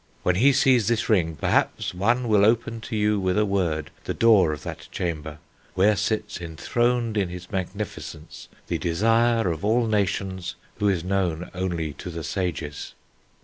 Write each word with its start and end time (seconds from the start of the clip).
When 0.23 0.37
he 0.37 0.51
sees 0.51 0.87
this 0.87 1.09
ring, 1.09 1.35
perhaps 1.35 1.93
one 1.93 2.27
will 2.27 2.43
open 2.43 2.81
to 2.81 2.95
you 2.95 3.19
with 3.19 3.37
a 3.37 3.45
word 3.45 3.91
the 4.05 4.15
door 4.15 4.51
of 4.51 4.63
that 4.63 4.87
chamber, 4.91 5.37
where 5.75 5.95
sits 5.95 6.41
enthroned 6.41 7.17
in 7.17 7.29
his 7.29 7.51
magnificence 7.51 8.47
the 8.65 8.79
Desire 8.79 9.47
of 9.51 9.63
all 9.63 9.85
Nations, 9.85 10.55
who 10.79 10.89
is 10.89 11.03
known 11.03 11.51
only 11.53 11.93
to 11.93 12.09
the 12.09 12.23
Sages.' 12.23 12.95